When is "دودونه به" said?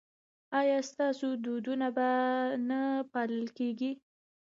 1.43-2.09